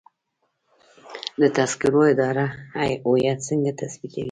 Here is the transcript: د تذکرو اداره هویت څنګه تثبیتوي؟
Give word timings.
د 1.41 1.43
تذکرو 1.57 2.01
اداره 2.13 2.45
هویت 3.05 3.39
څنګه 3.49 3.71
تثبیتوي؟ 3.79 4.19